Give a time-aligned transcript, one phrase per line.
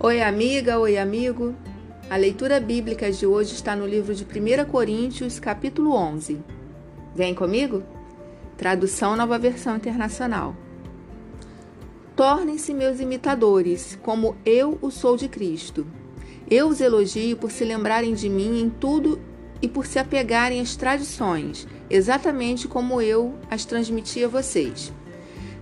[0.00, 1.56] Oi, amiga, oi, amigo.
[2.08, 6.40] A leitura bíblica de hoje está no livro de 1 Coríntios, capítulo 11.
[7.16, 7.82] Vem comigo?
[8.56, 10.54] Tradução Nova Versão Internacional.
[12.14, 15.84] Tornem-se meus imitadores, como eu o sou de Cristo.
[16.48, 19.20] Eu os elogio por se lembrarem de mim em tudo
[19.60, 24.92] e por se apegarem às tradições, exatamente como eu as transmiti a vocês.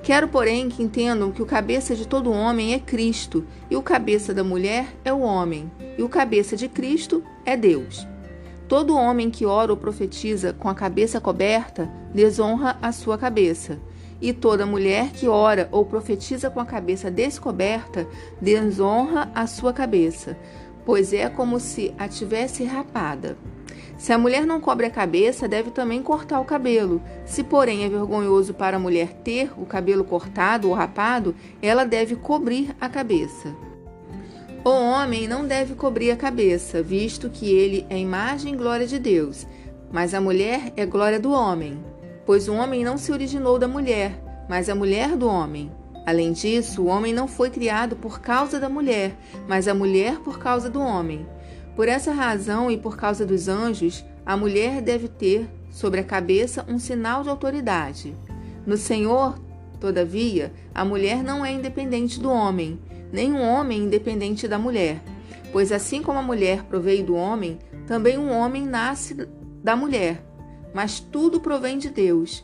[0.06, 4.32] Quero, porém, que entendam que o cabeça de todo homem é Cristo, e o cabeça
[4.32, 5.68] da mulher é o homem,
[5.98, 8.06] e o cabeça de Cristo é Deus.
[8.68, 13.80] Todo homem que ora ou profetiza com a cabeça coberta desonra a sua cabeça,
[14.20, 18.06] e toda mulher que ora ou profetiza com a cabeça descoberta
[18.40, 20.38] desonra a sua cabeça,
[20.84, 23.36] pois é como se a tivesse rapada.
[23.96, 27.00] Se a mulher não cobre a cabeça, deve também cortar o cabelo.
[27.24, 32.14] Se, porém, é vergonhoso para a mulher ter o cabelo cortado ou rapado, ela deve
[32.14, 33.54] cobrir a cabeça.
[34.64, 38.98] O homem não deve cobrir a cabeça, visto que ele é imagem e glória de
[38.98, 39.46] Deus,
[39.92, 41.78] mas a mulher é glória do homem,
[42.26, 45.70] pois o homem não se originou da mulher, mas a mulher do homem.
[46.04, 49.14] Além disso, o homem não foi criado por causa da mulher,
[49.48, 51.24] mas a mulher por causa do homem.
[51.76, 56.64] Por essa razão e por causa dos anjos, a mulher deve ter sobre a cabeça
[56.66, 58.16] um sinal de autoridade.
[58.66, 59.38] No Senhor,
[59.78, 62.80] todavia, a mulher não é independente do homem,
[63.12, 65.02] nem o um homem independente da mulher.
[65.52, 69.28] Pois assim como a mulher proveio do homem, também um homem nasce
[69.62, 70.24] da mulher.
[70.72, 72.42] Mas tudo provém de Deus.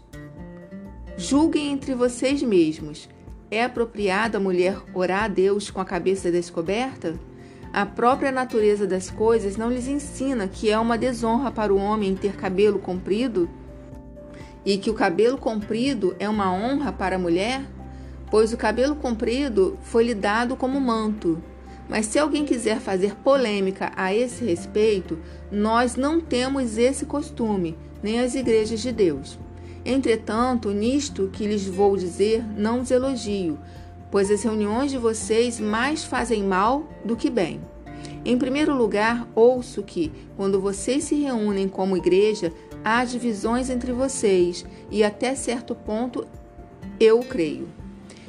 [1.16, 3.08] Julguem entre vocês mesmos.
[3.50, 7.18] É apropriado a mulher orar a Deus com a cabeça descoberta?
[7.72, 12.14] A própria natureza das coisas não lhes ensina que é uma desonra para o homem
[12.14, 13.48] ter cabelo comprido
[14.62, 17.64] e que o cabelo comprido é uma honra para a mulher?
[18.30, 21.42] Pois o cabelo comprido foi-lhe dado como manto.
[21.88, 25.18] Mas se alguém quiser fazer polêmica a esse respeito,
[25.50, 29.38] nós não temos esse costume, nem as igrejas de Deus.
[29.84, 33.58] Entretanto, nisto que lhes vou dizer, não os elogio,
[34.12, 37.62] pois as reuniões de vocês mais fazem mal do que bem.
[38.24, 42.52] Em primeiro lugar, ouço que, quando vocês se reúnem como igreja,
[42.84, 46.26] há divisões entre vocês, e até certo ponto
[47.00, 47.68] eu creio.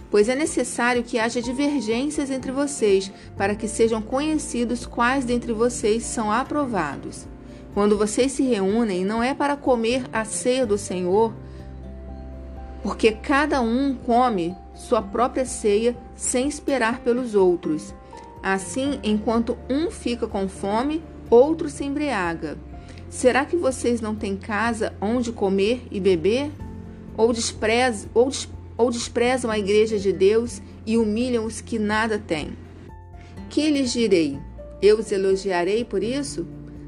[0.10, 6.04] Pois é necessário que haja divergências entre vocês, para que sejam conhecidos quais dentre vocês
[6.04, 7.28] são aprovados.
[7.74, 11.34] Quando vocês se reúnem, não é para comer a ceia do Senhor,
[12.84, 17.96] porque cada um come sua própria ceia sem esperar pelos outros.
[18.44, 22.58] Assim, enquanto um fica com fome, outro se embriaga.
[23.10, 26.52] Será que vocês não têm casa onde comer e beber?
[27.16, 28.30] Ou desprezam, ou,
[28.76, 32.58] ou desprezam a igreja de Deus e humilham os que nada têm?
[33.50, 34.38] Que lhes direi?
[34.82, 36.46] Eu os elogiarei por isso?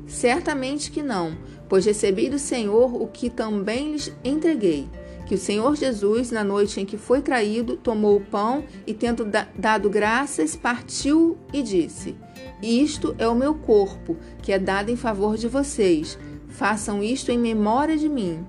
[0.08, 1.38] Certamente que não,
[1.70, 4.90] pois recebi do Senhor o que também lhes entreguei
[5.26, 9.26] que o Senhor Jesus, na noite em que foi traído, tomou o pão e, tendo
[9.58, 12.16] dado graças, partiu e disse:
[12.62, 16.18] Isto é o meu corpo, que é dado em favor de vocês.
[16.48, 18.46] Façam isto em memória de mim.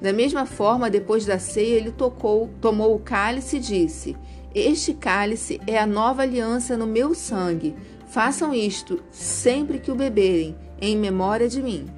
[0.00, 4.16] Da mesma forma, depois da ceia, ele tocou, tomou o cálice e disse:
[4.54, 7.74] Este cálice é a nova aliança no meu sangue.
[8.06, 11.97] Façam isto sempre que o beberem, em memória de mim.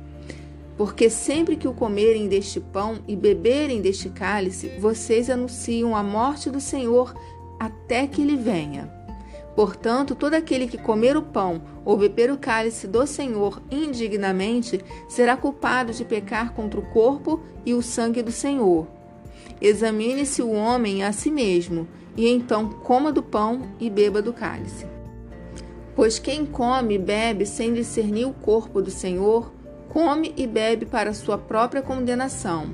[0.81, 6.49] Porque sempre que o comerem deste pão e beberem deste cálice, vocês anunciam a morte
[6.49, 7.15] do Senhor
[7.59, 8.91] até que ele venha.
[9.55, 15.37] Portanto, todo aquele que comer o pão ou beber o cálice do Senhor indignamente será
[15.37, 18.87] culpado de pecar contra o corpo e o sangue do Senhor.
[19.61, 21.87] Examine-se o homem a si mesmo,
[22.17, 24.87] e então coma do pão e beba do cálice.
[25.95, 29.60] Pois quem come e bebe sem discernir o corpo do Senhor,
[29.91, 32.71] come e bebe para sua própria condenação.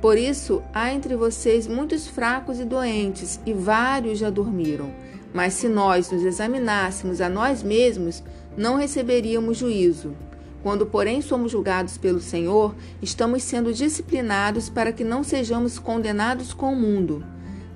[0.00, 4.92] Por isso, há entre vocês muitos fracos e doentes, e vários já dormiram.
[5.32, 8.22] Mas se nós nos examinássemos a nós mesmos,
[8.56, 10.14] não receberíamos juízo.
[10.62, 16.72] Quando, porém, somos julgados pelo Senhor, estamos sendo disciplinados para que não sejamos condenados com
[16.72, 17.24] o mundo.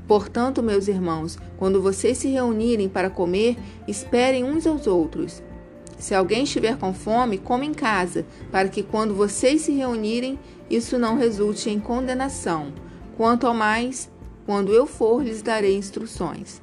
[0.08, 5.40] Portanto, meus irmãos, quando vocês se reunirem para comer, esperem uns aos outros.
[6.00, 10.38] Se alguém estiver com fome, coma em casa, para que quando vocês se reunirem,
[10.70, 12.72] isso não resulte em condenação.
[13.18, 14.10] Quanto ao mais,
[14.46, 16.62] quando eu for, lhes darei instruções.